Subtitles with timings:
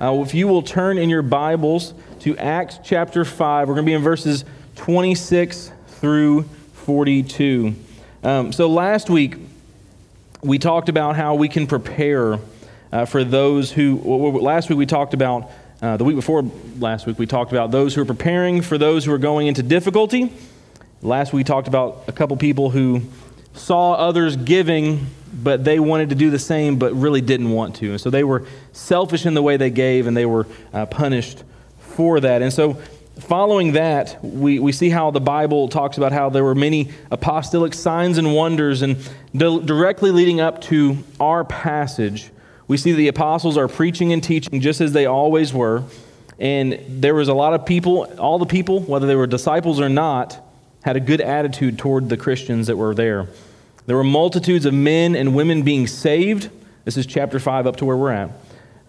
[0.00, 3.90] Uh, if you will turn in your Bibles to Acts chapter 5, we're going to
[3.90, 7.74] be in verses 26 through 42.
[8.24, 9.36] Um, so last week,
[10.42, 12.38] we talked about how we can prepare
[12.90, 15.50] uh, for those who, well, last week we talked about,
[15.82, 19.04] uh, the week before last week, we talked about those who are preparing for those
[19.04, 20.32] who are going into difficulty.
[21.02, 23.02] Last week we talked about a couple people who
[23.52, 27.90] saw others giving but they wanted to do the same but really didn't want to.
[27.90, 31.44] And so they were selfish in the way they gave and they were uh, punished
[31.78, 32.42] for that.
[32.42, 32.78] And so
[33.18, 37.74] following that, we, we see how the Bible talks about how there were many apostolic
[37.74, 38.82] signs and wonders.
[38.82, 38.96] And
[39.36, 42.30] di- directly leading up to our passage,
[42.66, 45.84] we see the apostles are preaching and teaching just as they always were.
[46.38, 49.90] And there was a lot of people, all the people, whether they were disciples or
[49.90, 50.40] not,
[50.82, 53.28] had a good attitude toward the Christians that were there.
[53.86, 56.50] There were multitudes of men and women being saved.
[56.84, 58.30] This is chapter 5 up to where we're at.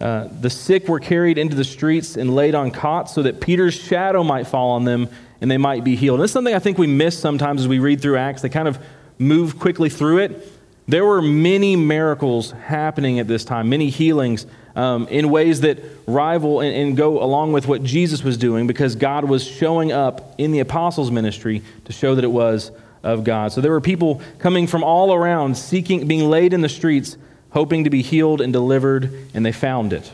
[0.00, 3.74] Uh, the sick were carried into the streets and laid on cots so that Peter's
[3.74, 5.08] shadow might fall on them
[5.40, 6.16] and they might be healed.
[6.16, 8.42] And this is something I think we miss sometimes as we read through Acts.
[8.42, 8.78] They kind of
[9.18, 10.48] move quickly through it.
[10.88, 16.60] There were many miracles happening at this time, many healings um, in ways that rival
[16.60, 20.50] and, and go along with what Jesus was doing because God was showing up in
[20.50, 22.72] the apostles' ministry to show that it was
[23.02, 23.52] of God.
[23.52, 27.16] So there were people coming from all around, seeking, being laid in the streets,
[27.50, 30.12] hoping to be healed and delivered, and they found it.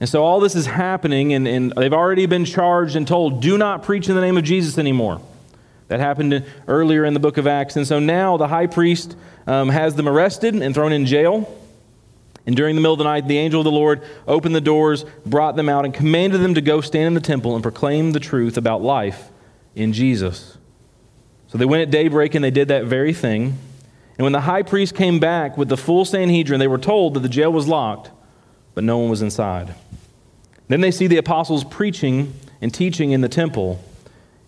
[0.00, 3.56] And so all this is happening, and, and they've already been charged and told, do
[3.56, 5.20] not preach in the name of Jesus anymore.
[5.88, 7.76] That happened earlier in the book of Acts.
[7.76, 11.60] And so now the high priest um, has them arrested and thrown in jail.
[12.46, 15.04] And during the middle of the night, the angel of the Lord opened the doors,
[15.24, 18.20] brought them out, and commanded them to go stand in the temple and proclaim the
[18.20, 19.30] truth about life
[19.74, 20.53] in Jesus.
[21.54, 23.56] So they went at daybreak and they did that very thing.
[24.18, 27.20] And when the high priest came back with the full Sanhedrin, they were told that
[27.20, 28.10] the jail was locked,
[28.74, 29.72] but no one was inside.
[30.66, 33.80] Then they see the apostles preaching and teaching in the temple.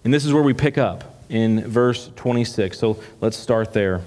[0.02, 2.76] And this is where we pick up in verse 26.
[2.76, 4.02] So let's start there.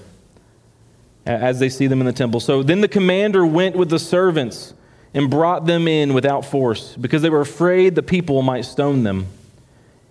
[1.24, 2.38] As they see them in the temple.
[2.38, 4.74] So then the commander went with the servants
[5.14, 9.26] and brought them in without force because they were afraid the people might stone them.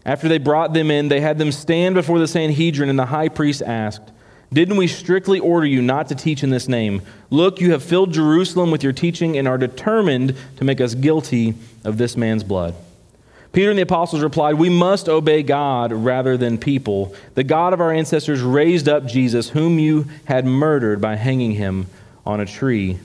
[0.05, 3.29] After they brought them in, they had them stand before the Sanhedrin, and the high
[3.29, 4.11] priest asked,
[4.51, 7.01] Didn't we strictly order you not to teach in this name?
[7.29, 11.55] Look, you have filled Jerusalem with your teaching and are determined to make us guilty
[11.83, 12.75] of this man's blood.
[13.51, 17.15] Peter and the apostles replied, We must obey God rather than people.
[17.33, 21.87] The God of our ancestors raised up Jesus, whom you had murdered by hanging him
[22.25, 22.99] on a tree.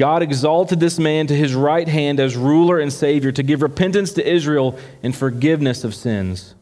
[0.00, 4.14] God exalted this man to his right hand as ruler and savior to give repentance
[4.14, 6.54] to Israel and forgiveness of sins.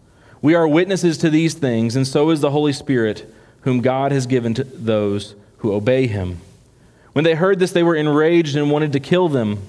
[0.42, 4.26] We are witnesses to these things, and so is the Holy Spirit, whom God has
[4.26, 6.40] given to those who obey him.
[7.12, 9.62] When they heard this, they were enraged and wanted to kill them.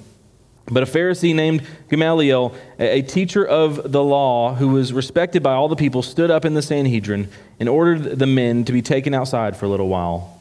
[0.66, 5.68] But a Pharisee named Gamaliel, a teacher of the law who was respected by all
[5.68, 7.30] the people, stood up in the Sanhedrin
[7.60, 10.39] and ordered the men to be taken outside for a little while.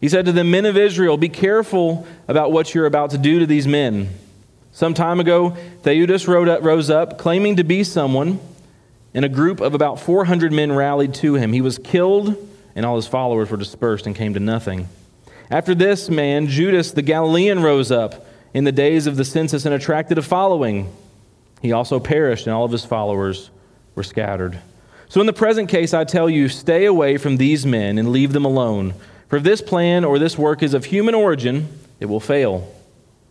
[0.00, 3.38] He said to the men of Israel, Be careful about what you're about to do
[3.38, 4.10] to these men.
[4.72, 8.40] Some time ago, Theudas rose up, claiming to be someone,
[9.14, 11.52] and a group of about 400 men rallied to him.
[11.52, 12.36] He was killed,
[12.74, 14.88] and all his followers were dispersed and came to nothing.
[15.50, 19.74] After this man, Judas the Galilean rose up in the days of the census and
[19.74, 20.92] attracted a following.
[21.62, 23.50] He also perished, and all of his followers
[23.94, 24.58] were scattered.
[25.08, 28.32] So, in the present case, I tell you, stay away from these men and leave
[28.32, 28.94] them alone.
[29.34, 31.66] For if this plan or this work is of human origin,
[31.98, 32.72] it will fail.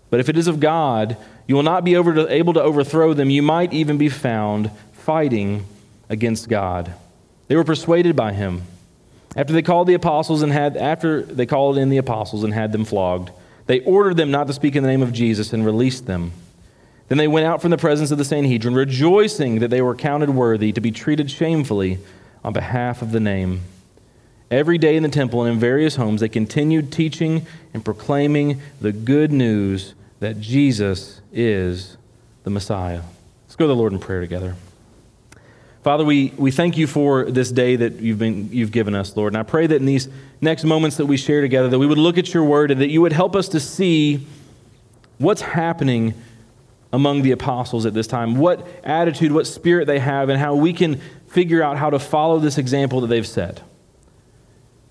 [0.10, 1.16] But if it is of God,
[1.48, 3.30] you will not be able to overthrow them.
[3.30, 5.66] You might even be found fighting
[6.10, 6.94] against God.
[7.48, 8.64] They were persuaded by him.
[9.38, 12.74] After they called the apostles and had after they called in the apostles and had
[12.74, 13.32] them flogged,
[13.68, 16.34] they ordered them not to speak in the name of Jesus and released them.
[17.08, 20.32] Then they went out from the presence of the Sanhedrin, rejoicing that they were counted
[20.32, 22.00] worthy to be treated shamefully
[22.44, 23.62] on behalf of the name.
[24.54, 28.92] Every day in the temple and in various homes, they continued teaching and proclaiming the
[28.92, 31.98] good news that Jesus is
[32.44, 33.02] the Messiah.
[33.48, 34.56] Let's go to the Lord in prayer together.
[35.82, 39.34] Father, we, we thank you for this day that you've, been, you've given us, Lord.
[39.34, 40.08] And I pray that in these
[40.40, 42.92] next moments that we share together, that we would look at your word and that
[42.92, 44.28] you would help us to see
[45.18, 46.14] what's happening
[46.92, 50.74] among the apostles at this time, what attitude, what spirit they have, and how we
[50.74, 53.60] can figure out how to follow this example that they've set.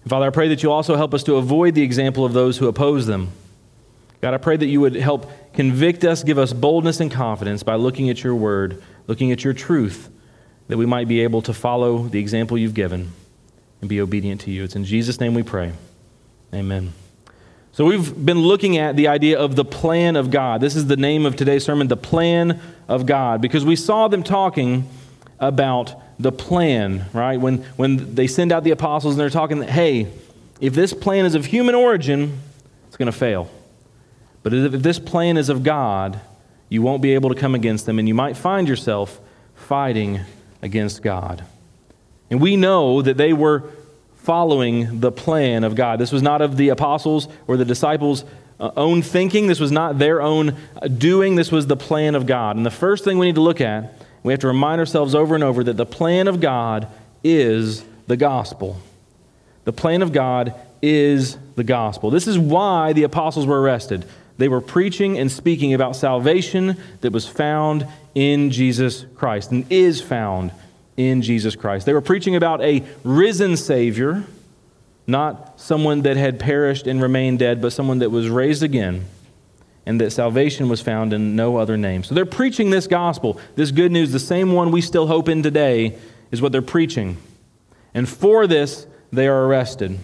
[0.06, 2.66] Father, I pray that you also help us to avoid the example of those who
[2.66, 3.30] oppose them.
[4.20, 7.76] God, I pray that you would help convict us, give us boldness and confidence by
[7.76, 10.10] looking at your word, looking at your truth,
[10.68, 13.12] that we might be able to follow the example you've given
[13.80, 14.64] and be obedient to you.
[14.64, 15.72] It's in Jesus' name we pray.
[16.54, 16.92] Amen.
[17.72, 20.60] So, we've been looking at the idea of the plan of God.
[20.60, 24.22] This is the name of today's sermon, the plan of God, because we saw them
[24.22, 24.88] talking
[25.40, 27.40] about the plan, right?
[27.40, 30.08] When, when they send out the apostles and they're talking, that, hey,
[30.60, 32.38] if this plan is of human origin,
[32.86, 33.50] it's going to fail.
[34.42, 36.20] But if this plan is of God,
[36.68, 39.20] you won't be able to come against them, and you might find yourself
[39.54, 40.20] fighting
[40.62, 41.44] against God.
[42.30, 43.64] And we know that they were
[44.16, 45.98] following the plan of God.
[45.98, 48.24] This was not of the apostles or the disciples'
[48.60, 52.26] uh, own thinking, this was not their own uh, doing, this was the plan of
[52.26, 52.56] God.
[52.56, 55.34] And the first thing we need to look at, we have to remind ourselves over
[55.34, 56.88] and over that the plan of God
[57.24, 58.80] is the gospel.
[59.64, 62.10] The plan of God is the gospel.
[62.10, 64.04] This is why the apostles were arrested.
[64.38, 70.00] They were preaching and speaking about salvation that was found in Jesus Christ and is
[70.00, 70.52] found
[70.96, 71.86] in Jesus Christ.
[71.86, 74.24] They were preaching about a risen Savior,
[75.06, 79.04] not someone that had perished and remained dead, but someone that was raised again,
[79.84, 82.04] and that salvation was found in no other name.
[82.04, 85.42] So they're preaching this gospel, this good news, the same one we still hope in
[85.42, 85.98] today,
[86.30, 87.16] is what they're preaching.
[87.94, 89.98] And for this, they are arrested.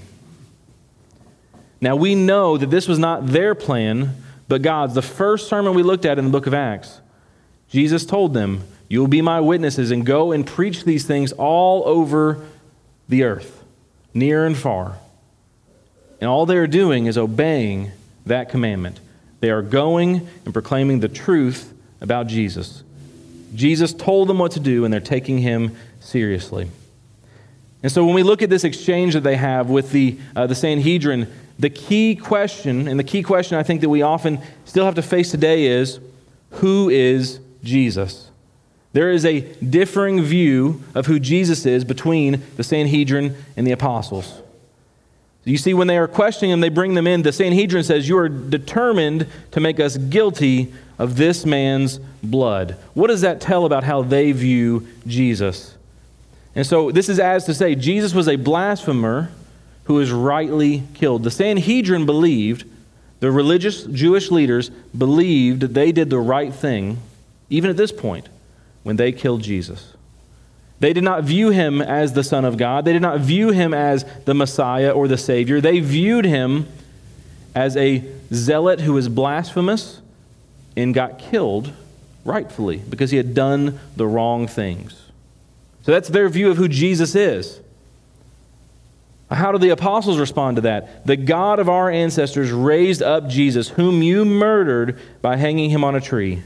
[1.80, 4.16] Now we know that this was not their plan,
[4.48, 4.94] but God's.
[4.94, 7.00] The first sermon we looked at in the book of Acts,
[7.69, 11.86] Jesus told them, You will be my witnesses and go and preach these things all
[11.86, 12.44] over
[13.08, 13.62] the earth,
[14.12, 14.96] near and far.
[16.20, 17.92] And all they are doing is obeying
[18.26, 18.98] that commandment.
[19.40, 22.82] They are going and proclaiming the truth about Jesus.
[23.55, 26.69] Jesus told them what to do, and they're taking him seriously.
[27.82, 30.55] And so when we look at this exchange that they have with the, uh, the
[30.55, 34.96] Sanhedrin, the key question, and the key question I think that we often still have
[34.96, 36.00] to face today is
[36.52, 38.31] who is Jesus?
[38.93, 44.40] There is a differing view of who Jesus is between the Sanhedrin and the apostles.
[45.49, 47.23] You see, when they are questioning him, they bring them in.
[47.23, 52.77] The Sanhedrin says, You are determined to make us guilty of this man's blood.
[52.93, 55.75] What does that tell about how they view Jesus?
[56.55, 59.31] And so, this is as to say, Jesus was a blasphemer
[59.85, 61.23] who was rightly killed.
[61.23, 62.65] The Sanhedrin believed,
[63.21, 66.99] the religious Jewish leaders believed they did the right thing,
[67.49, 68.29] even at this point,
[68.83, 69.95] when they killed Jesus.
[70.80, 72.84] They did not view him as the Son of God.
[72.84, 75.60] They did not view him as the Messiah or the Savior.
[75.60, 76.66] They viewed him
[77.54, 80.00] as a zealot who was blasphemous
[80.76, 81.72] and got killed
[82.25, 84.94] rightfully because he had done the wrong things.
[85.82, 87.60] So that's their view of who Jesus is.
[89.30, 91.06] How do the apostles respond to that?
[91.06, 95.94] The God of our ancestors raised up Jesus, whom you murdered by hanging him on
[95.94, 96.42] a tree.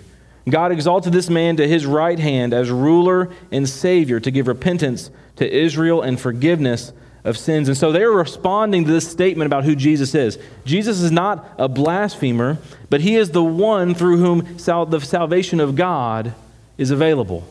[0.48, 5.10] God exalted this man to his right hand as ruler and savior to give repentance
[5.36, 6.92] to Israel and forgiveness
[7.24, 7.68] of sins.
[7.68, 10.38] And so they're responding to this statement about who Jesus is.
[10.64, 12.58] Jesus is not a blasphemer,
[12.90, 16.34] but he is the one through whom sal- the salvation of God
[16.76, 17.46] is available.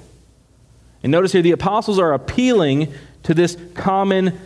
[1.03, 2.93] And notice here the apostles are appealing
[3.23, 4.39] to this common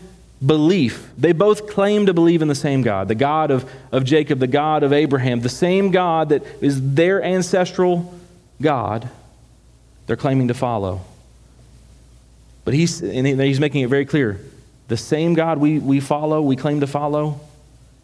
[0.46, 1.12] belief.
[1.18, 4.48] They both claim to believe in the same God, the God of, of Jacob, the
[4.48, 8.14] God of Abraham, the same God that is their ancestral
[8.62, 9.10] God
[10.06, 11.02] they're claiming to follow.
[12.64, 14.40] But he's, and he's making it very clear
[14.88, 17.40] the same God we, we follow, we claim to follow,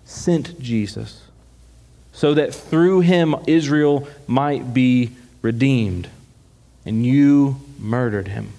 [0.04, 1.22] sent Jesus
[2.12, 6.10] so that through him Israel might be redeemed.
[6.86, 8.54] And you murdered him.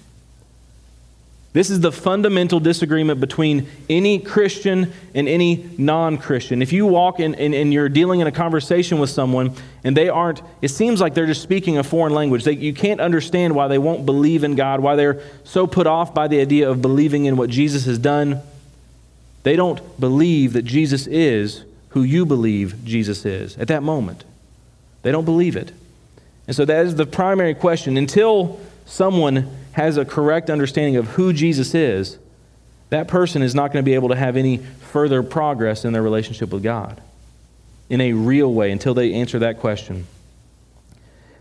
[1.53, 6.63] This is the fundamental disagreement between any Christian and any non Christian.
[6.63, 10.09] If you walk in, and, and, you're dealing in a conversation with someone and they
[10.09, 12.43] aren't, it seems like they're just speaking a foreign language.
[12.43, 16.11] They, you can't understand why they won't believe in God, why they're so put off
[16.11, 18.41] by the idea of believing in what Jesus has done.
[19.43, 24.23] They don't believe that Jesus is who you believe Jesus is at that moment.
[25.03, 25.71] They don't believe it.
[26.47, 27.95] And so that is the primary question.
[27.95, 32.17] Until someone has a correct understanding of who Jesus is,
[32.89, 36.01] that person is not going to be able to have any further progress in their
[36.01, 37.01] relationship with God
[37.89, 40.07] in a real way until they answer that question.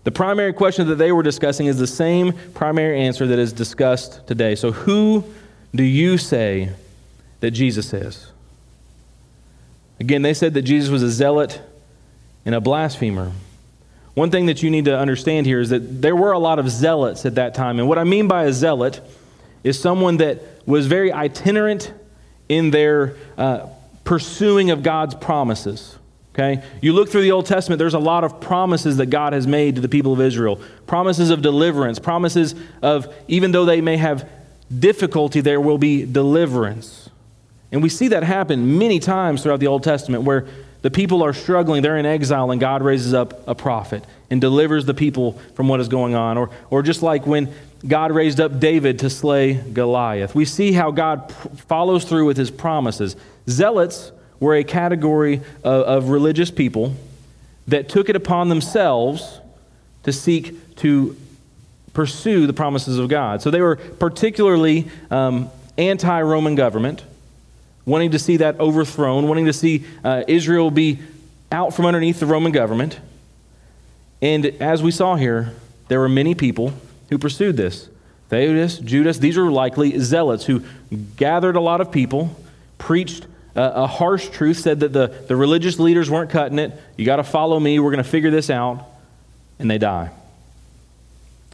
[0.05, 4.27] The primary question that they were discussing is the same primary answer that is discussed
[4.27, 4.55] today.
[4.55, 5.25] So, who
[5.75, 6.71] do you say
[7.41, 8.27] that Jesus is?
[10.01, 11.61] Again, they said that Jesus was a zealot
[12.45, 13.33] and a blasphemer.
[14.15, 16.69] One thing that you need to understand here is that there were a lot of
[16.69, 17.79] zealots at that time.
[17.79, 19.01] And what I mean by a zealot
[19.65, 21.93] is someone that was very itinerant
[22.49, 23.67] in their uh,
[24.05, 25.99] pursuing of God's promises.
[26.35, 26.63] Okay?
[26.81, 29.77] You look through the Old Testament, there's a lot of promises that God has made
[29.77, 34.29] to the people of Israel promises of deliverance, promises of, even though they may have
[34.79, 37.09] difficulty, there will be deliverance.
[37.71, 40.47] And we see that happen many times throughout the Old Testament where
[40.83, 44.85] The people are struggling, they're in exile, and God raises up a prophet and delivers
[44.85, 46.37] the people from what is going on.
[46.37, 47.53] Or, or just like when
[47.87, 50.35] God raised up David to slay Goliath.
[50.35, 51.33] We see how God
[51.69, 53.17] follows through with his promises.
[53.49, 56.95] Zealots were a category of, of religious people
[57.69, 59.41] that took it upon themselves
[60.03, 61.17] to seek to
[61.93, 63.43] pursue the promises of God.
[63.43, 67.03] So they were particularly um, anti Roman government,
[67.85, 71.01] wanting to see that overthrown, wanting to see uh, Israel be
[71.51, 72.99] out from underneath the Roman government.
[74.21, 75.53] And as we saw here,
[75.89, 76.73] there were many people
[77.11, 77.89] who pursued this.
[78.31, 80.63] Theudas, Judas, these were likely zealots who
[81.17, 82.35] gathered a lot of people,
[82.79, 86.73] preached a harsh truth, said that the, the religious leaders weren't cutting it.
[86.97, 87.79] You got to follow me.
[87.79, 88.87] We're going to figure this out.
[89.59, 90.11] And they die.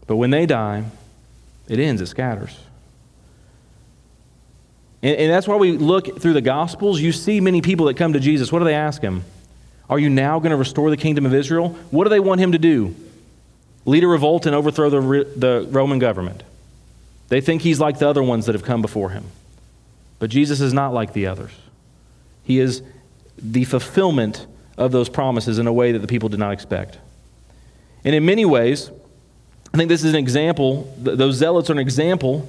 [0.07, 0.85] But when they die,
[1.69, 2.57] it ends, it scatters.
[5.03, 7.01] And, and that's why we look through the Gospels.
[7.01, 8.51] You see many people that come to Jesus.
[8.51, 9.25] What do they ask him?
[9.89, 11.71] Are you now going to restore the kingdom of Israel?
[11.91, 12.95] What do they want him to do?
[13.87, 16.43] Lead a revolt and overthrow the, the Roman government.
[17.29, 19.25] They think he's like the other ones that have come before him.
[20.19, 21.53] But Jesus is not like the others.
[22.45, 22.83] He is
[23.39, 26.99] the fulfillment of those promises in a way that the people did not expect.
[28.05, 28.91] And in many ways,
[29.73, 32.49] I think this is an example, those zealots are an example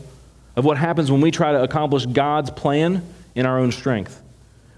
[0.60, 3.02] of what happens when we try to accomplish God's plan
[3.34, 4.22] in our own strength.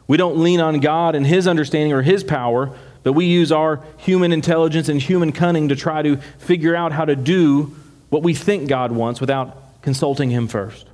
[0.07, 2.71] We don't lean on God and His understanding or His power,
[3.01, 7.05] but we use our human intelligence and human cunning to try to figure out how
[7.05, 7.75] to do
[8.09, 10.85] what we think God wants without consulting Him first.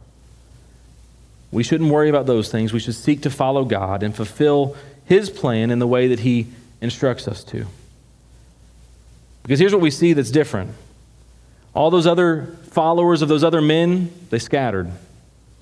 [1.51, 2.71] We shouldn't worry about those things.
[2.71, 6.47] We should seek to follow God and fulfill His plan in the way that He
[6.79, 7.65] instructs us to.
[9.43, 10.71] Because here's what we see that's different.
[11.75, 14.87] All those other followers of those other men, they scattered.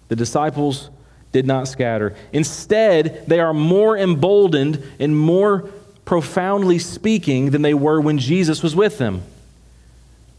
[0.10, 0.90] The disciples
[1.32, 2.14] did not scatter.
[2.34, 5.70] Instead, they are more emboldened and more
[6.04, 9.24] profoundly speaking than they were when Jesus was with them.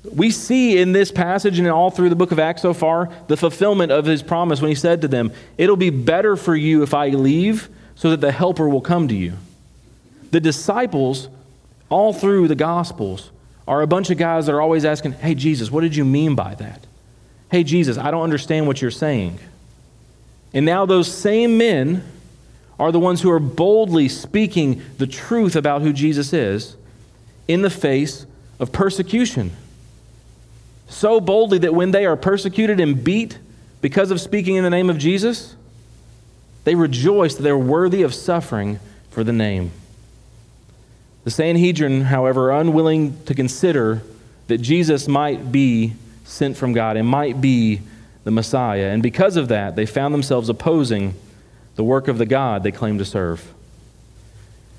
[0.04, 3.38] We see in this passage and all through the book of Acts so far the
[3.38, 6.92] fulfillment of his promise when he said to them, It'll be better for you if
[6.92, 9.32] I leave so that the helper will come to you.
[10.30, 11.30] The disciples,
[11.88, 13.30] all through the Gospels,
[13.66, 16.34] are a bunch of guys that are always asking, Hey, Jesus, what did you mean
[16.34, 16.86] by that?
[17.50, 19.38] Hey, Jesus, I don't understand what you're saying.
[20.52, 22.04] And now those same men
[22.78, 26.76] are the ones who are boldly speaking the truth about who Jesus is
[27.48, 28.26] in the face
[28.58, 29.52] of persecution
[30.88, 33.38] so boldly that when they are persecuted and beat
[33.80, 35.56] because of speaking in the name of Jesus,
[36.64, 38.78] they rejoice that they're worthy of suffering
[39.10, 39.72] for the name.
[41.26, 44.00] The Sanhedrin, however, unwilling to consider
[44.46, 47.80] that Jesus might be sent from God and might be
[48.22, 48.90] the Messiah.
[48.90, 51.14] And because of that, they found themselves opposing
[51.74, 53.52] the work of the God they claim to serve.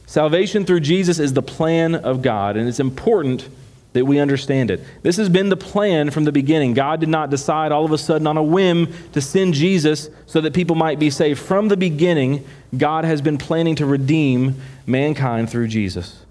[0.06, 3.50] Salvation through Jesus is the plan of God, and it's important
[3.92, 4.82] that we understand it.
[5.02, 6.74] This has been the plan from the beginning.
[6.74, 10.40] God did not decide all of a sudden on a whim to send Jesus so
[10.40, 11.42] that people might be saved.
[11.42, 12.46] From the beginning,
[12.78, 16.24] God has been planning to redeem mankind through Jesus.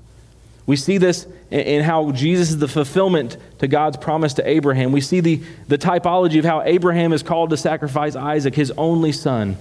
[0.67, 4.91] We see this in how Jesus is the fulfillment to God's promise to Abraham.
[4.91, 9.13] We see the, the typology of how Abraham is called to sacrifice Isaac, his only
[9.13, 9.57] son,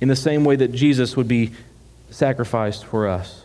[0.00, 1.50] in the same way that Jesus would be
[2.10, 3.44] sacrificed for us.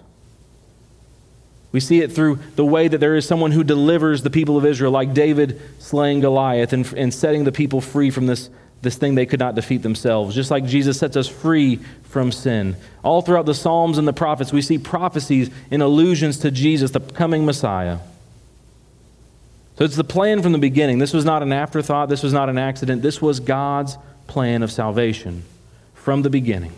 [1.71, 4.65] We see it through the way that there is someone who delivers the people of
[4.65, 8.49] Israel, like David slaying Goliath and, and setting the people free from this,
[8.81, 12.75] this thing they could not defeat themselves, just like Jesus sets us free from sin.
[13.03, 16.99] All throughout the Psalms and the prophets, we see prophecies and allusions to Jesus, the
[16.99, 17.99] coming Messiah.
[19.77, 20.99] So it's the plan from the beginning.
[20.99, 23.01] This was not an afterthought, this was not an accident.
[23.01, 25.43] This was God's plan of salvation
[25.93, 26.73] from the beginning.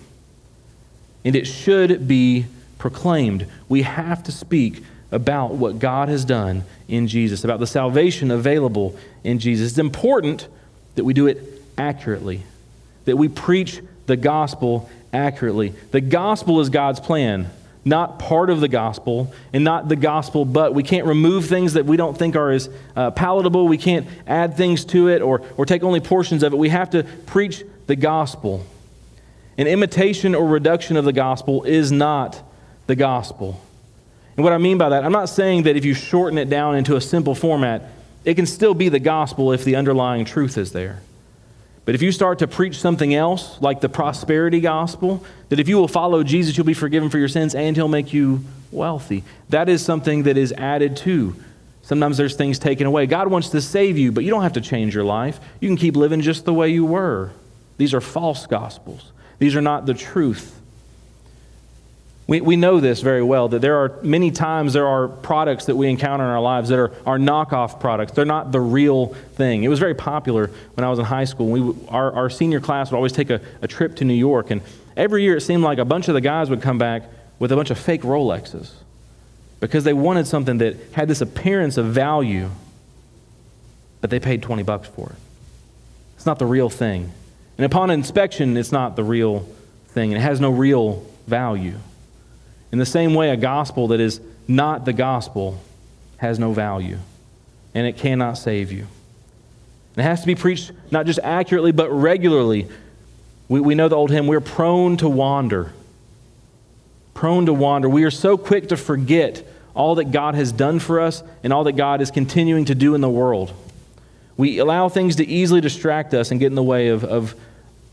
[1.23, 2.45] And it should be
[2.77, 3.45] proclaimed.
[3.69, 8.95] We have to speak about what God has done in Jesus, about the salvation available
[9.23, 9.71] in Jesus.
[9.71, 10.47] It's important
[10.95, 12.43] that we do it accurately,
[13.05, 15.73] that we preach the gospel accurately.
[15.91, 17.49] The gospel is God's plan,
[17.83, 21.85] not part of the gospel, and not the gospel, but we can't remove things that
[21.85, 23.67] we don't think are as uh, palatable.
[23.67, 26.57] We can't add things to it or, or take only portions of it.
[26.57, 28.65] We have to preach the gospel.
[29.57, 32.41] An imitation or reduction of the gospel is not
[32.87, 33.61] the gospel.
[34.37, 36.75] And what I mean by that, I'm not saying that if you shorten it down
[36.75, 37.89] into a simple format,
[38.23, 41.01] it can still be the gospel if the underlying truth is there.
[41.91, 45.75] But if you start to preach something else, like the prosperity gospel, that if you
[45.75, 49.67] will follow Jesus, you'll be forgiven for your sins and he'll make you wealthy, that
[49.67, 51.35] is something that is added to.
[51.81, 53.07] Sometimes there's things taken away.
[53.07, 55.41] God wants to save you, but you don't have to change your life.
[55.59, 57.31] You can keep living just the way you were.
[57.75, 60.60] These are false gospels, these are not the truth.
[62.31, 65.75] We, we know this very well that there are many times there are products that
[65.75, 68.13] we encounter in our lives that are, are knockoff products.
[68.13, 69.65] They're not the real thing.
[69.65, 71.47] It was very popular when I was in high school.
[71.47, 74.61] We, our, our senior class would always take a, a trip to New York, and
[74.95, 77.03] every year it seemed like a bunch of the guys would come back
[77.37, 78.75] with a bunch of fake Rolexes
[79.59, 82.49] because they wanted something that had this appearance of value,
[83.99, 85.17] but they paid 20 bucks for it.
[86.15, 87.11] It's not the real thing.
[87.57, 89.45] And upon inspection, it's not the real
[89.89, 91.75] thing, and it has no real value.
[92.71, 95.59] In the same way, a gospel that is not the gospel
[96.17, 96.97] has no value,
[97.73, 98.87] and it cannot save you.
[99.97, 102.67] It has to be preached not just accurately, but regularly.
[103.49, 105.73] We, we know the old hymn, we're prone to wander.
[107.13, 107.89] Prone to wander.
[107.89, 111.65] We are so quick to forget all that God has done for us and all
[111.65, 113.53] that God is continuing to do in the world.
[114.37, 117.35] We allow things to easily distract us and get in the way of, of,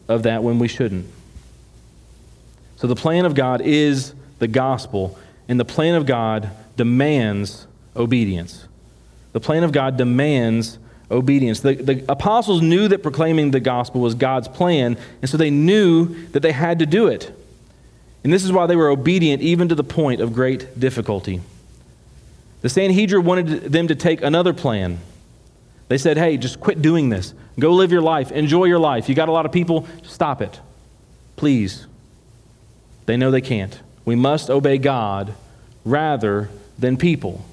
[0.07, 1.07] of that when we shouldn't.
[2.77, 5.19] So, the plan of God is the gospel,
[5.49, 7.67] and the plan of God demands
[7.97, 8.67] obedience.
[9.33, 10.79] The plan of God demands
[11.11, 11.61] obedience.
[11.61, 16.27] The, the apostles knew that proclaiming the gospel was God's plan, and so they knew
[16.29, 17.33] that they had to do it.
[18.25, 21.41] And this is why they were obedient even to the point of great difficulty.
[22.61, 24.99] The Sanhedrin wanted them to take another plan.
[25.89, 27.33] They said, hey, just quit doing this.
[27.59, 28.31] Go live your life.
[28.33, 29.09] Enjoy your life.
[29.09, 30.61] You got a lot of people, stop it.
[31.37, 31.87] Please.
[33.07, 33.81] They know they can't.
[34.09, 35.35] We must obey God
[35.85, 36.49] rather
[36.79, 37.45] than people.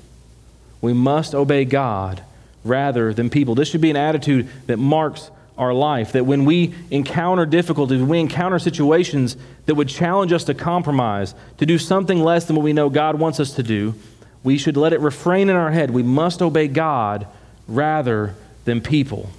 [0.80, 2.24] We must obey God
[2.64, 3.56] rather than people.
[3.56, 6.14] This should be an attitude that marks our life.
[6.14, 9.36] That when we encounter difficulties, we encounter situations
[9.66, 13.20] that would challenge us to compromise, to do something less than what we know God
[13.20, 13.94] wants us to do,
[14.42, 15.92] we should let it refrain in our head.
[15.92, 17.28] We must obey God
[17.68, 18.34] rather
[18.64, 19.30] than people.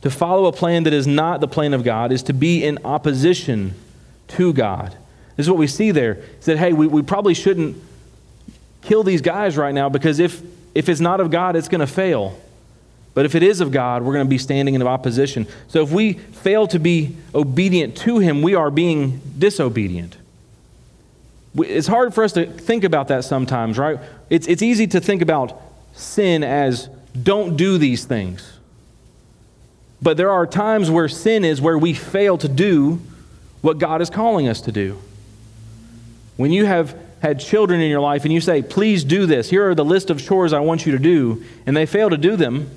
[0.00, 2.78] To follow a plan that is not the plan of God is to be in
[2.82, 3.74] opposition
[4.28, 4.96] to God.
[5.36, 6.14] This is what we see there.
[6.14, 7.76] He said, hey, we, we probably shouldn't
[8.82, 10.42] kill these guys right now because if,
[10.74, 12.38] if it's not of God, it's going to fail.
[13.14, 15.46] But if it is of God, we're going to be standing in opposition.
[15.68, 20.16] So if we fail to be obedient to Him, we are being disobedient.
[21.54, 23.98] It's hard for us to think about that sometimes, right?
[24.30, 25.60] It's, it's easy to think about
[25.92, 26.88] sin as
[27.20, 28.58] don't do these things.
[30.00, 33.00] But there are times where sin is where we fail to do
[33.60, 34.98] what God is calling us to do.
[36.36, 39.68] When you have had children in your life and you say, please do this, here
[39.68, 42.36] are the list of chores I want you to do, and they fail to do
[42.36, 42.68] them,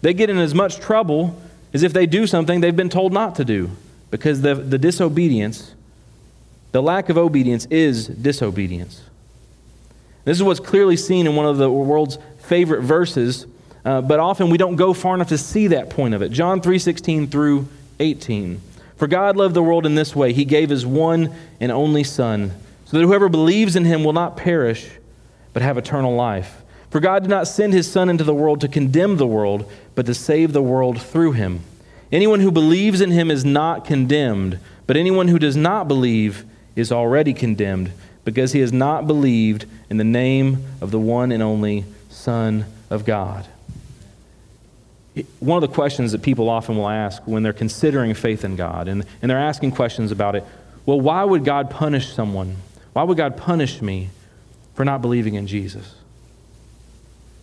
[0.00, 1.40] they get in as much trouble
[1.74, 3.70] as if they do something they've been told not to do.
[4.10, 5.74] Because the, the disobedience,
[6.72, 9.02] the lack of obedience is disobedience.
[10.24, 13.46] This is what's clearly seen in one of the world's favorite verses,
[13.84, 16.30] uh, but often we don't go far enough to see that point of it.
[16.32, 17.68] John 3:16 through
[18.00, 18.60] 18.
[18.96, 22.52] For God loved the world in this way, he gave his one and only son
[22.88, 24.88] so that whoever believes in him will not perish,
[25.52, 26.62] but have eternal life.
[26.88, 30.06] For God did not send his Son into the world to condemn the world, but
[30.06, 31.60] to save the world through him.
[32.10, 36.46] Anyone who believes in him is not condemned, but anyone who does not believe
[36.76, 37.92] is already condemned,
[38.24, 43.04] because he has not believed in the name of the one and only Son of
[43.04, 43.46] God.
[45.40, 48.88] One of the questions that people often will ask when they're considering faith in God,
[48.88, 50.44] and, and they're asking questions about it
[50.86, 52.56] well, why would God punish someone
[52.98, 54.08] why would God punish me
[54.74, 55.94] for not believing in Jesus?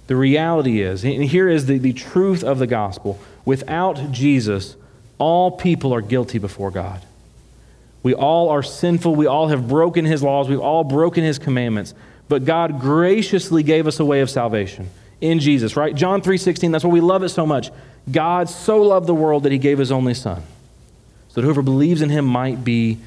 [0.07, 4.75] The reality is, and here is the, the truth of the gospel without Jesus,
[5.17, 7.01] all people are guilty before God.
[8.03, 9.15] We all are sinful.
[9.15, 10.49] We all have broken his laws.
[10.49, 11.93] We've all broken his commandments.
[12.27, 14.89] But God graciously gave us a way of salvation
[15.21, 15.95] in Jesus, right?
[15.95, 17.71] John 3:16, that's why we love it so much.
[18.11, 20.43] God so loved the world that he gave his only son.
[21.29, 22.97] So that whoever believes in him might be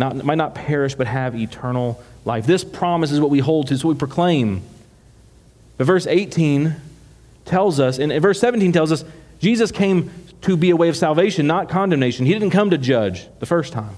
[0.00, 2.46] not, might not perish, but have eternal life.
[2.46, 4.62] This promise is what we hold to, what we proclaim.
[5.76, 6.74] But verse 18
[7.44, 9.04] tells us, and verse 17 tells us,
[9.38, 10.10] Jesus came
[10.42, 12.26] to be a way of salvation, not condemnation.
[12.26, 13.94] He didn't come to judge the first time,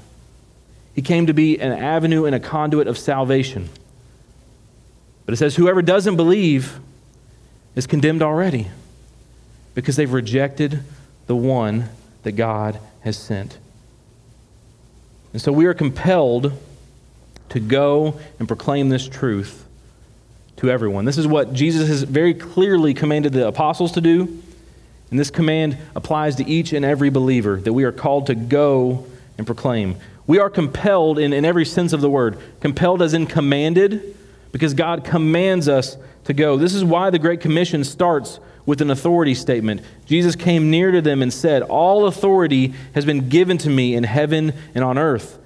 [0.95, 3.71] He came to be an avenue and a conduit of salvation.
[5.25, 6.81] But it says, whoever doesn't believe
[7.77, 8.67] is condemned already
[9.75, 10.83] because they've rejected
[11.29, 11.89] the one
[12.25, 13.59] that God has sent.
[15.33, 16.53] And so we are compelled
[17.49, 19.67] to go and proclaim this truth
[20.57, 21.05] to everyone.
[21.05, 24.43] This is what Jesus has very clearly commanded the apostles to do.
[25.11, 29.07] And this command applies to each and every believer that we are called to go
[29.37, 29.97] and proclaim.
[30.27, 34.17] We are compelled in, in every sense of the word, compelled as in commanded,
[34.53, 36.57] because God commands us to go.
[36.57, 39.81] This is why the Great Commission starts with an authority statement.
[40.07, 44.05] Jesus came near to them and said, All authority has been given to me in
[44.05, 45.39] heaven and on earth.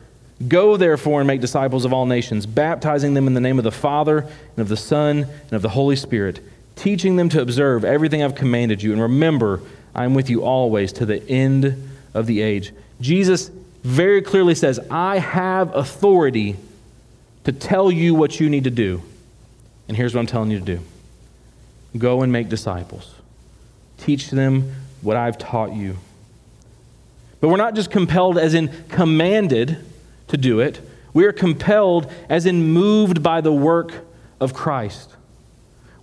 [0.47, 3.73] Go, therefore, and make disciples of all nations, baptizing them in the name of the
[3.73, 6.41] Father, and of the Son, and of the Holy Spirit,
[6.75, 8.93] teaching them to observe everything I've commanded you.
[8.93, 9.63] And remember,
[9.95, 12.73] I am with you always to the end of the age.
[13.01, 13.51] Jesus
[13.83, 16.57] very clearly says, I have authority
[17.45, 19.03] to tell you what you need to do.
[19.89, 20.81] And here's what I'm telling you to do
[21.97, 23.15] go and make disciples,
[23.99, 24.73] teach them
[25.03, 25.97] what I've taught you.
[27.41, 29.79] But we're not just compelled as in commanded
[30.29, 30.81] to do it.
[31.13, 34.05] We are compelled as in moved by the work
[34.41, 35.11] of Christ.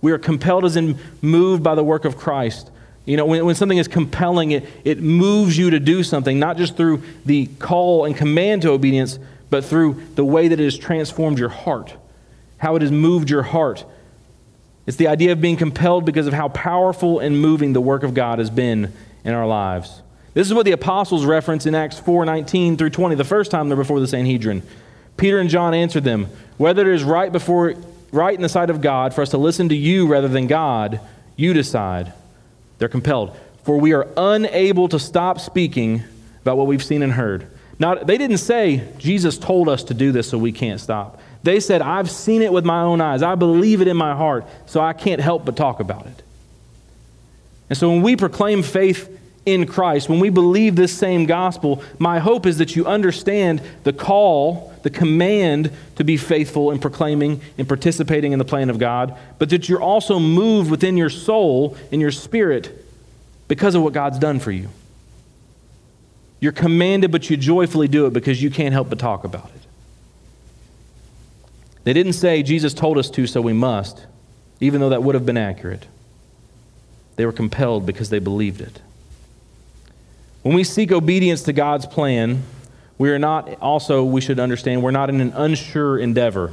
[0.00, 2.70] We are compelled as in moved by the work of Christ.
[3.04, 6.56] You know, when, when something is compelling, it, it moves you to do something, not
[6.56, 9.18] just through the call and command to obedience,
[9.50, 11.94] but through the way that it has transformed your heart,
[12.58, 13.84] how it has moved your heart.
[14.86, 18.14] It's the idea of being compelled because of how powerful and moving the work of
[18.14, 18.92] God has been
[19.24, 20.02] in our lives.
[20.34, 23.68] This is what the apostles reference in Acts 4 19 through 20, the first time
[23.68, 24.62] they're before the Sanhedrin.
[25.16, 26.26] Peter and John answered them,
[26.58, 27.74] Whether it is right, before,
[28.12, 31.00] right in the sight of God for us to listen to you rather than God,
[31.36, 32.12] you decide.
[32.78, 33.36] They're compelled.
[33.62, 36.02] For we are unable to stop speaking
[36.42, 37.46] about what we've seen and heard.
[37.78, 41.20] Now, they didn't say, Jesus told us to do this, so we can't stop.
[41.44, 43.22] They said, I've seen it with my own eyes.
[43.22, 46.22] I believe it in my heart, so I can't help but talk about it.
[47.68, 49.10] And so when we proclaim faith
[49.44, 53.92] in Christ, when we believe this same gospel, my hope is that you understand the
[53.92, 59.14] call, the command to be faithful in proclaiming and participating in the plan of God,
[59.38, 62.86] but that you're also moved within your soul and your spirit
[63.48, 64.70] because of what God's done for you.
[66.40, 69.63] You're commanded, but you joyfully do it because you can't help but talk about it.
[71.84, 74.06] They didn't say Jesus told us to, so we must,
[74.60, 75.86] even though that would have been accurate.
[77.16, 78.80] They were compelled because they believed it.
[80.42, 82.42] When we seek obedience to God's plan,
[82.98, 86.52] we are not also, we should understand, we're not in an unsure endeavor.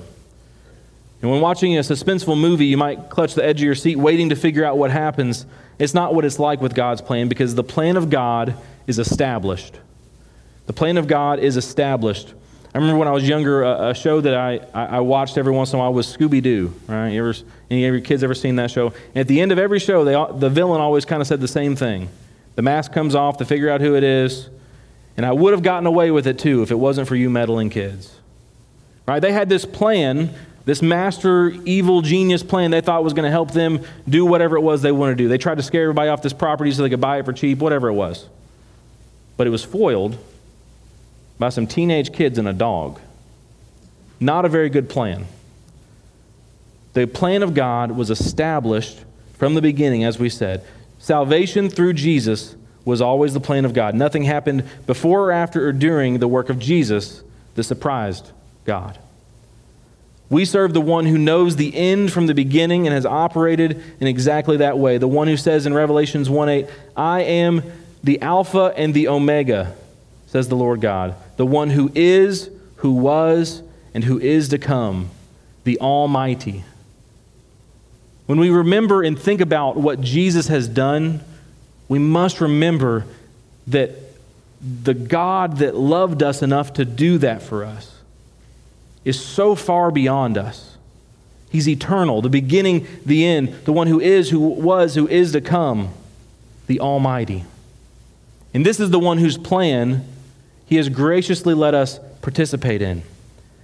[1.22, 4.30] And when watching a suspenseful movie, you might clutch the edge of your seat waiting
[4.30, 5.46] to figure out what happens.
[5.78, 8.56] It's not what it's like with God's plan because the plan of God
[8.88, 9.76] is established.
[10.66, 12.34] The plan of God is established.
[12.74, 15.74] I remember when I was younger, a, a show that I, I, watched every once
[15.74, 16.74] in a while was Scooby Doo.
[16.88, 17.10] Right?
[17.10, 17.38] You ever,
[17.70, 18.88] any of your kids ever seen that show?
[18.88, 21.50] And at the end of every show, they, the villain always kind of said the
[21.50, 22.08] same thing.
[22.56, 24.50] The mask comes off to figure out who it is.
[25.18, 27.70] And I would have gotten away with it too if it wasn't for you meddling
[27.70, 28.16] kids.
[29.06, 29.20] Right?
[29.20, 33.52] They had this plan, this master evil genius plan they thought was going to help
[33.52, 35.28] them do whatever it was they wanted to do.
[35.28, 37.58] They tried to scare everybody off this property so they could buy it for cheap,
[37.58, 38.30] whatever it was.
[39.36, 40.18] But it was foiled
[41.42, 43.00] by some teenage kids and a dog.
[44.20, 45.26] Not a very good plan.
[46.94, 49.00] The plan of God was established
[49.40, 50.64] from the beginning, as we said.
[51.00, 53.96] Salvation through Jesus was always the plan of God.
[53.96, 57.24] Nothing happened before or after or during the work of Jesus
[57.56, 58.30] that surprised
[58.64, 59.00] God.
[60.30, 64.06] We serve the one who knows the end from the beginning and has operated in
[64.06, 65.00] exactly that way.
[65.00, 67.64] The one who says in Revelations 1 8, I am
[68.04, 69.76] the Alpha and the Omega,
[70.32, 73.62] says the Lord God, the one who is, who was,
[73.94, 75.10] and who is to come,
[75.66, 76.64] the Almighty.
[78.28, 81.20] When we remember and think about what Jesus has done,
[81.90, 83.06] we must remember
[83.68, 83.92] that
[84.62, 88.00] the God that loved us enough to do that for us
[89.04, 90.78] is so far beyond us.
[91.50, 95.42] He's eternal, the beginning, the end, the one who is, who was, who is to
[95.42, 95.90] come,
[96.68, 97.44] the Almighty.
[98.54, 100.06] And this is the one whose plan
[100.72, 103.04] He has graciously let us participate in.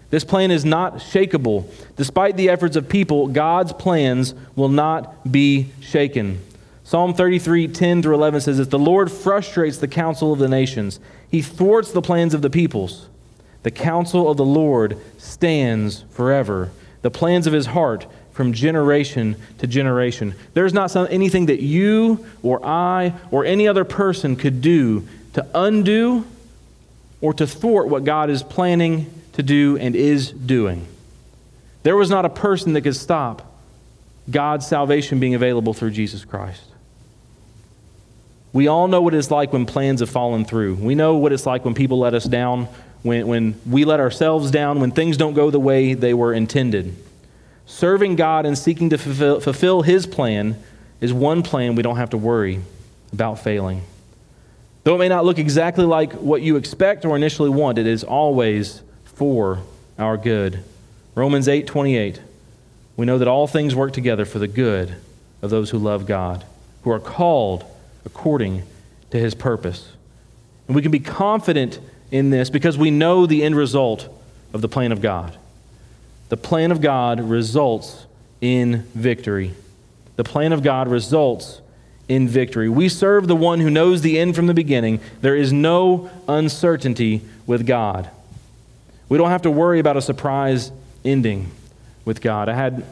[0.10, 1.65] This plan is not shakable.
[1.96, 6.41] Despite the efforts of people, God's plans will not be shaken.
[6.84, 11.00] Psalm 33, 10 through 11 says that the Lord frustrates the counsel of the nations,
[11.32, 13.08] he thwarts the plans of the peoples.
[13.63, 16.72] The counsel of the Lord stands forever,
[17.04, 20.36] the plans of his heart from generation to generation.
[20.56, 25.48] There's not some, anything that you or I or any other person could do to
[25.56, 26.26] undo
[27.21, 30.88] or to thwart what God is planning to do and is doing.
[31.84, 33.43] There was not a person that could stop
[34.30, 36.63] God's salvation being available through Jesus Christ.
[38.53, 40.75] We all know what it's like when plans have fallen through.
[40.75, 42.67] We know what it's like when people let us down,
[43.03, 46.95] when, when we let ourselves down, when things don't go the way they were intended.
[47.65, 50.62] Serving God and seeking to fulfill, fulfill His plan
[50.99, 52.62] is one plan we don't have to worry
[53.13, 53.84] about failing.
[54.88, 58.06] Though it may not look exactly like what you expect or initially want, it is
[58.06, 59.60] always for
[60.00, 60.63] our good.
[61.13, 62.21] Romans 8 28.
[62.95, 64.95] We know that all things work together for the good
[65.41, 66.45] of those who love God,
[66.84, 67.65] who are called
[68.06, 68.63] according
[69.10, 69.91] to his purpose.
[70.67, 74.08] And we can be confident in this because we know the end result
[74.54, 75.38] of the plan of God.
[76.30, 78.06] The plan of God results
[78.39, 79.54] in victory.
[80.15, 81.60] The plan of God results
[82.08, 82.70] in victory.
[82.70, 85.00] We serve the one who knows the end from the beginning.
[85.22, 88.10] There is no uncertainty with God.
[89.10, 90.72] We don't have to worry about a surprise
[91.04, 91.52] ending
[92.06, 92.50] with God.
[92.50, 92.86] I had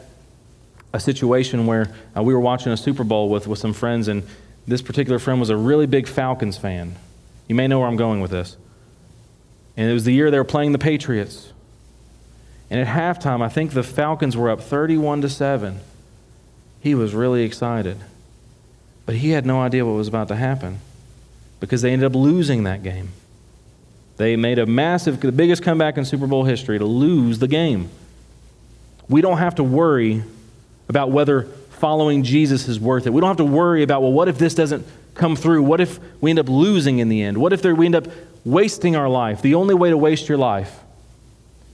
[0.92, 4.22] a situation where uh, we were watching a Super Bowl with, with some friends, and
[4.66, 6.96] this particular friend was a really big Falcons fan.
[7.48, 8.56] You may know where I'm going with this.
[9.76, 11.52] And it was the year they were playing the Patriots.
[12.70, 15.80] And at halftime, I think the Falcons were up 31 to 7.
[16.80, 17.98] He was really excited.
[19.06, 20.80] But he had no idea what was about to happen
[21.60, 23.10] because they ended up losing that game.
[24.16, 27.88] They made a massive, the biggest comeback in Super Bowl history to lose the game.
[29.08, 30.24] We don't have to worry
[30.88, 33.10] about whether following Jesus is worth it.
[33.10, 35.62] We don't have to worry about, well, what if this doesn't come through?
[35.62, 37.38] What if we end up losing in the end?
[37.38, 38.08] What if there, we end up
[38.44, 39.42] wasting our life?
[39.42, 40.80] The only way to waste your life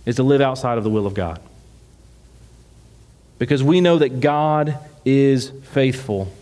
[0.05, 1.41] is to live outside of the will of God.
[3.39, 6.33] Because we know that God is faithful.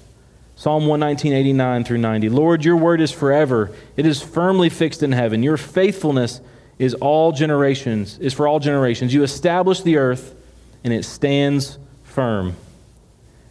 [0.60, 2.28] Psalm 119, 89 through 90.
[2.28, 3.72] Lord, your word is forever.
[3.96, 5.42] It is firmly fixed in heaven.
[5.42, 6.42] Your faithfulness
[6.78, 9.14] is all generations, is for all generations.
[9.14, 10.34] You establish the earth
[10.84, 12.56] and it stands firm.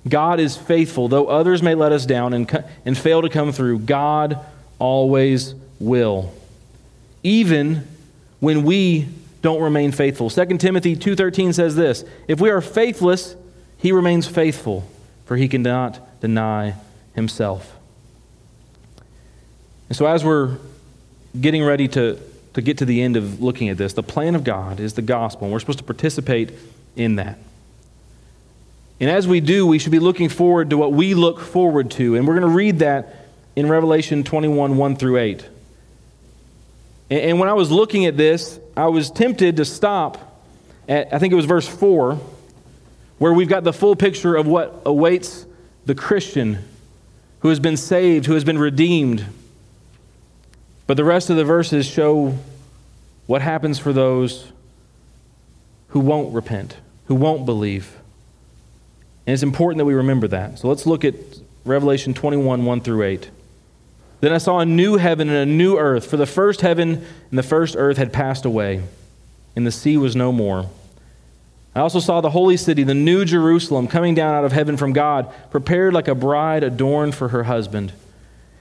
[0.07, 1.07] God is faithful.
[1.07, 4.37] Though others may let us down and, and fail to come through, God
[4.77, 6.31] always will.
[7.23, 7.87] Even
[8.39, 9.07] when we
[9.41, 10.29] don't remain faithful.
[10.29, 13.35] 2 Timothy 2:13 says this, if we are faithless,
[13.79, 14.87] he remains faithful,
[15.25, 16.75] for he cannot deny
[17.15, 17.75] himself.
[19.89, 20.57] And so as we're
[21.39, 22.19] getting ready to,
[22.53, 25.01] to get to the end of looking at this, the plan of God is the
[25.01, 26.51] gospel, and we're supposed to participate
[26.95, 27.37] in that.
[28.99, 32.15] And as we do, we should be looking forward to what we look forward to.
[32.15, 35.49] And we're going to read that in Revelation 21 1 through 8.
[37.09, 40.43] And when I was looking at this, I was tempted to stop
[40.87, 42.19] at, I think it was verse 4,
[43.17, 45.45] where we've got the full picture of what awaits
[45.85, 46.59] the Christian
[47.39, 49.25] who has been saved, who has been redeemed.
[50.87, 52.37] But the rest of the verses show
[53.27, 54.51] what happens for those
[55.89, 57.97] who won't repent, who won't believe.
[59.25, 60.59] And it's important that we remember that.
[60.59, 61.15] So let's look at
[61.65, 63.29] Revelation 21 1 through 8.
[64.21, 67.37] Then I saw a new heaven and a new earth, for the first heaven and
[67.37, 68.81] the first earth had passed away,
[69.55, 70.69] and the sea was no more.
[71.75, 74.93] I also saw the holy city, the new Jerusalem, coming down out of heaven from
[74.93, 77.93] God, prepared like a bride adorned for her husband.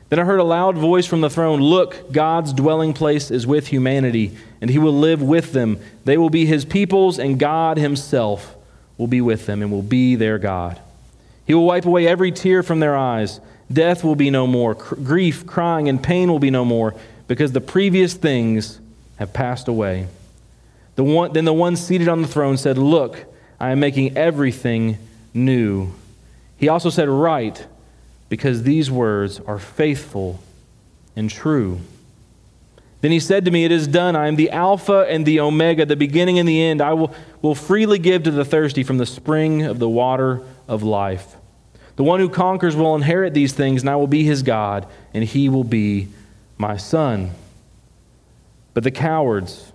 [0.08, 3.68] Then I heard a loud voice from the throne Look, God's dwelling place is with
[3.68, 5.78] humanity, and he will live with them.
[6.04, 8.56] They will be his peoples, and God himself
[8.96, 10.80] will be with them and will be their God.
[11.46, 13.40] He will wipe away every tear from their eyes.
[13.72, 14.74] Death will be no more.
[14.74, 16.94] grief, crying, and pain will be no more
[17.26, 18.80] because the previous things
[19.16, 20.08] have passed away.
[20.98, 23.24] The one, then the one seated on the throne said, Look,
[23.60, 24.98] I am making everything
[25.32, 25.92] new.
[26.56, 27.68] He also said, Write,
[28.28, 30.40] because these words are faithful
[31.14, 31.78] and true.
[33.00, 34.16] Then he said to me, It is done.
[34.16, 36.80] I am the Alpha and the Omega, the beginning and the end.
[36.80, 40.82] I will, will freely give to the thirsty from the spring of the water of
[40.82, 41.36] life.
[41.94, 44.84] The one who conquers will inherit these things, and I will be his God,
[45.14, 46.08] and he will be
[46.56, 47.30] my son.
[48.74, 49.67] But the cowards,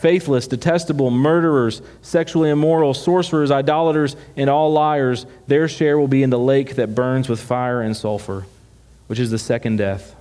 [0.00, 6.30] faithless, detestable, murderers, sexually immoral, sorcerers, idolaters, and all liars, their share will be in
[6.30, 8.46] the lake that burns with fire and sulfur,
[9.06, 10.14] which is the second death.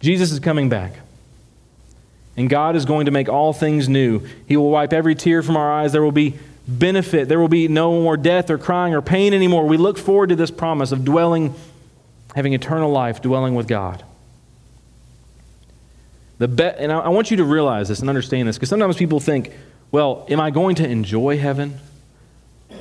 [0.00, 0.92] Jesus is coming back.
[2.36, 4.20] And God is going to make all things new.
[4.46, 5.92] He will wipe every tear from our eyes.
[5.92, 6.38] There will be
[6.68, 7.28] benefit.
[7.28, 9.66] There will be no more death or crying or pain anymore.
[9.66, 11.54] We look forward to this promise of dwelling,
[12.34, 14.04] having eternal life, dwelling with God.
[16.38, 18.96] The be- and I, I want you to realize this and understand this because sometimes
[18.96, 19.52] people think,
[19.90, 21.78] well, am I going to enjoy heaven?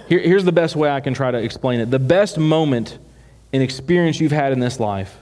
[0.08, 1.92] Here, here's the best way I can try to explain it.
[1.92, 2.98] The best moment
[3.54, 5.18] and experience you've had in this life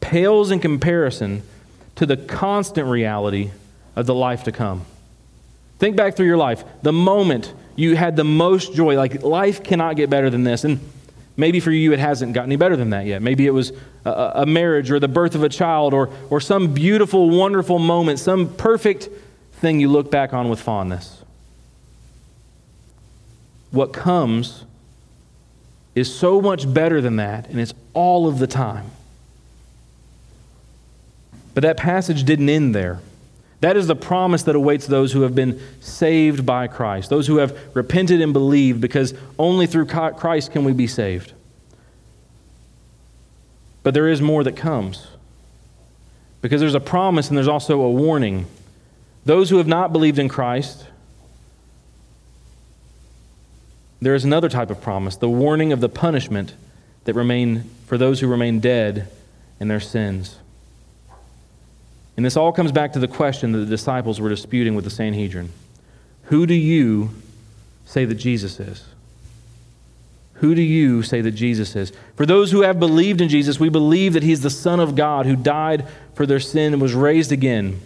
[0.00, 1.42] pales in comparison
[1.96, 3.50] to the constant reality
[3.96, 4.84] of the life to come.
[5.78, 6.64] Think back through your life.
[6.82, 10.64] The moment you had the most joy, like life cannot get better than this.
[10.64, 10.80] And
[11.36, 13.22] maybe for you, it hasn't gotten any better than that yet.
[13.22, 13.72] Maybe it was
[14.04, 18.18] a, a marriage or the birth of a child or, or some beautiful, wonderful moment,
[18.18, 19.08] some perfect
[19.54, 21.22] thing you look back on with fondness.
[23.70, 24.64] What comes
[25.94, 28.90] is so much better than that, and it's all of the time.
[31.54, 33.00] But that passage didn't end there.
[33.60, 37.38] That is the promise that awaits those who have been saved by Christ, those who
[37.38, 41.32] have repented and believed, because only through Christ can we be saved.
[43.82, 45.06] But there is more that comes.
[46.42, 48.46] Because there's a promise and there's also a warning.
[49.24, 50.86] Those who have not believed in Christ,
[54.02, 56.54] there is another type of promise the warning of the punishment
[57.04, 59.08] that remain for those who remain dead
[59.60, 60.36] in their sins.
[62.16, 64.90] And this all comes back to the question that the disciples were disputing with the
[64.90, 65.50] Sanhedrin
[66.24, 67.10] Who do you
[67.84, 68.84] say that Jesus is?
[70.34, 71.92] Who do you say that Jesus is?
[72.16, 75.26] For those who have believed in Jesus, we believe that he's the Son of God
[75.26, 77.80] who died for their sin and was raised again.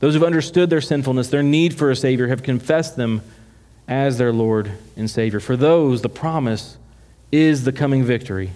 [0.00, 3.22] Those who've understood their sinfulness, their need for a Savior, have confessed them
[3.88, 5.40] as their Lord and Savior.
[5.40, 6.76] For those, the promise
[7.32, 8.52] is the coming victory.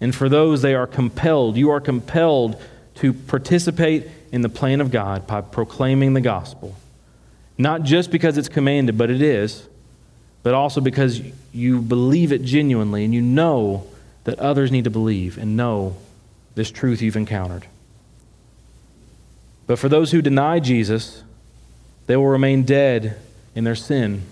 [0.00, 2.60] And for those, they are compelled, you are compelled
[3.00, 6.76] to participate in the plan of God by proclaiming the gospel.
[7.56, 9.66] Not just because it's commanded, but it is,
[10.42, 11.20] but also because
[11.52, 13.86] you believe it genuinely and you know
[14.24, 15.96] that others need to believe and know
[16.54, 17.66] this truth you've encountered.
[19.66, 21.22] But for those who deny Jesus,
[22.06, 23.16] they will remain dead
[23.54, 24.22] in their sin.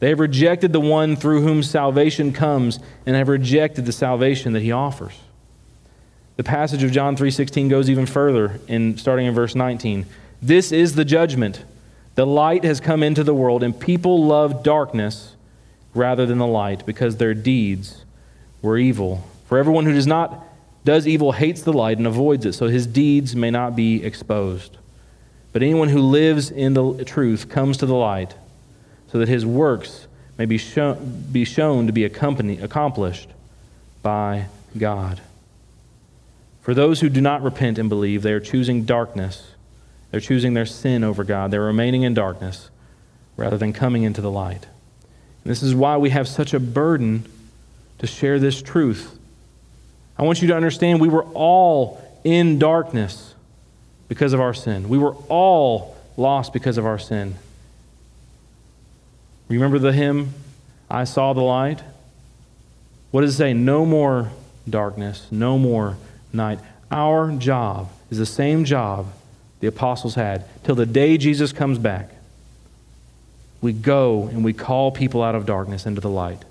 [0.00, 4.62] They have rejected the one through whom salvation comes and have rejected the salvation that
[4.62, 5.14] he offers.
[6.38, 10.06] The passage of John 3:16 goes even further in starting in verse 19.
[10.40, 11.64] This is the judgment.
[12.14, 15.34] The light has come into the world and people love darkness
[15.94, 18.04] rather than the light because their deeds
[18.62, 19.24] were evil.
[19.46, 20.46] For everyone who does not
[20.84, 24.76] does evil hates the light and avoids it so his deeds may not be exposed.
[25.52, 28.36] But anyone who lives in the truth comes to the light
[29.10, 30.06] so that his works
[30.38, 33.28] may be shown, be shown to be accompanied, accomplished
[34.04, 34.46] by
[34.78, 35.20] God.
[36.68, 39.52] For those who do not repent and believe, they are choosing darkness.
[40.10, 41.50] They're choosing their sin over God.
[41.50, 42.68] They're remaining in darkness
[43.38, 44.66] rather than coming into the light.
[45.44, 47.24] And this is why we have such a burden
[48.00, 49.18] to share this truth.
[50.18, 53.34] I want you to understand we were all in darkness
[54.08, 54.90] because of our sin.
[54.90, 57.36] We were all lost because of our sin.
[59.48, 60.34] Remember the hymn,
[60.90, 61.80] I Saw the Light?
[63.10, 63.54] What does it say?
[63.54, 64.32] No more
[64.68, 65.96] darkness, no more
[66.32, 66.60] night.
[66.90, 69.06] Our job is the same job
[69.60, 72.10] the apostles had till the day Jesus comes back.
[73.60, 76.44] We go and we call people out of darkness into the light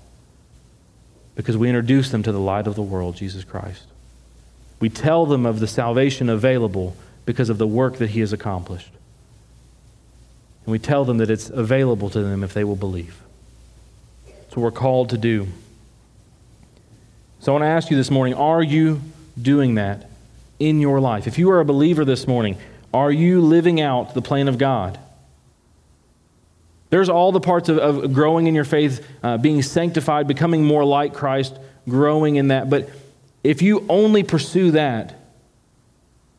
[1.34, 3.84] because we introduce them to the light of the world, Jesus Christ.
[4.80, 8.90] We tell them of the salvation available because of the work that he has accomplished.
[10.64, 13.22] And we tell them that it's available to them if they will believe.
[14.26, 15.48] That's what we're called to do.
[17.40, 19.00] So I want to ask you this morning are you
[19.42, 20.08] doing that
[20.58, 21.26] in your life?
[21.26, 22.56] If you are a believer this morning,
[22.92, 24.98] are you living out the plan of God?
[26.90, 30.84] There's all the parts of, of growing in your faith, uh, being sanctified, becoming more
[30.84, 32.70] like Christ, growing in that.
[32.70, 32.88] But
[33.44, 35.14] if you only pursue that,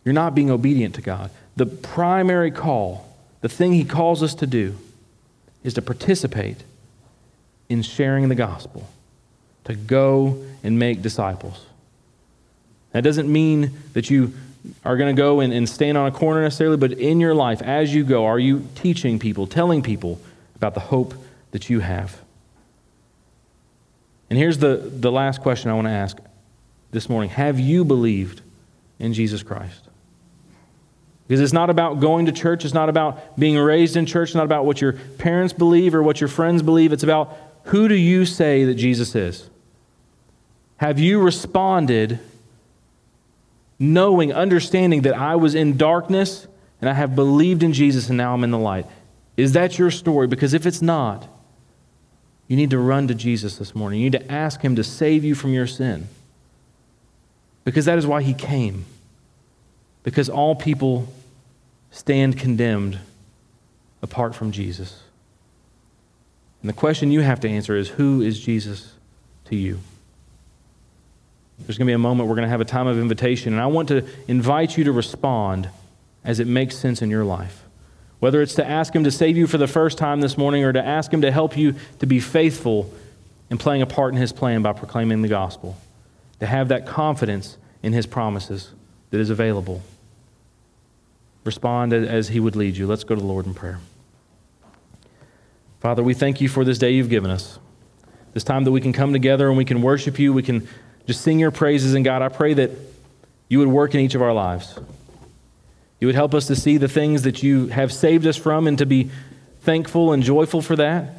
[0.03, 1.29] you're not being obedient to God.
[1.55, 3.07] The primary call,
[3.41, 4.75] the thing He calls us to do,
[5.63, 6.57] is to participate
[7.67, 8.89] in sharing the gospel,
[9.65, 11.65] to go and make disciples.
[12.91, 14.33] That doesn't mean that you
[14.83, 17.61] are going to go and, and stand on a corner necessarily, but in your life,
[17.61, 20.19] as you go, are you teaching people, telling people
[20.55, 21.13] about the hope
[21.51, 22.21] that you have?
[24.29, 26.17] And here's the, the last question I want to ask
[26.91, 28.41] this morning Have you believed
[28.99, 29.85] in Jesus Christ?
[31.27, 34.35] Because it's not about going to church, it's not about being raised in church, it's
[34.35, 36.91] not about what your parents believe or what your friends believe.
[36.91, 39.47] It's about who do you say that Jesus is?
[40.77, 42.19] Have you responded
[43.79, 46.47] knowing, understanding that I was in darkness
[46.81, 48.85] and I have believed in Jesus and now I'm in the light.
[49.37, 50.27] Is that your story?
[50.27, 51.27] Because if it's not,
[52.47, 54.01] you need to run to Jesus this morning.
[54.01, 56.09] You need to ask Him to save you from your sin.
[57.63, 58.85] Because that is why He came.
[60.03, 61.07] Because all people
[61.91, 62.99] stand condemned
[64.01, 65.03] apart from Jesus.
[66.61, 68.93] And the question you have to answer is who is Jesus
[69.45, 69.79] to you?
[71.65, 73.61] There's going to be a moment we're going to have a time of invitation, and
[73.61, 75.69] I want to invite you to respond
[76.23, 77.63] as it makes sense in your life.
[78.19, 80.73] Whether it's to ask Him to save you for the first time this morning or
[80.73, 82.91] to ask Him to help you to be faithful
[83.49, 85.77] in playing a part in His plan by proclaiming the gospel,
[86.39, 88.71] to have that confidence in His promises
[89.11, 89.81] that is available.
[91.45, 92.87] Respond as He would lead you.
[92.87, 93.79] Let's go to the Lord in prayer.
[95.79, 97.57] Father, we thank you for this day you've given us,
[98.33, 100.67] this time that we can come together and we can worship you, we can
[101.07, 101.93] just sing your praises.
[101.93, 102.71] And God, I pray that
[103.47, 104.77] you would work in each of our lives.
[105.99, 108.77] You would help us to see the things that you have saved us from and
[108.77, 109.09] to be
[109.61, 111.15] thankful and joyful for that.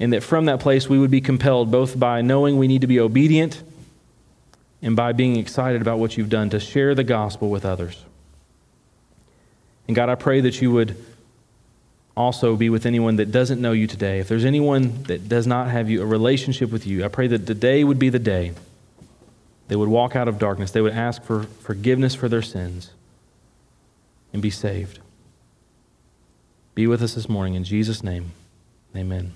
[0.00, 2.86] And that from that place we would be compelled both by knowing we need to
[2.86, 3.62] be obedient
[4.82, 8.04] and by being excited about what you've done to share the gospel with others.
[9.86, 10.96] And God, I pray that you would
[12.16, 14.18] also be with anyone that doesn't know you today.
[14.18, 17.46] If there's anyone that does not have you, a relationship with you, I pray that
[17.46, 18.52] today would be the day
[19.68, 20.70] they would walk out of darkness.
[20.70, 22.90] They would ask for forgiveness for their sins
[24.32, 24.98] and be saved.
[26.74, 27.54] Be with us this morning.
[27.54, 28.32] In Jesus' name,
[28.96, 29.32] amen.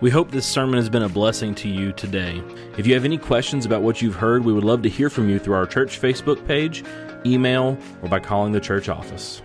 [0.00, 2.42] We hope this sermon has been a blessing to you today.
[2.76, 5.30] If you have any questions about what you've heard, we would love to hear from
[5.30, 6.84] you through our church Facebook page,
[7.24, 9.40] email, or by calling the church office.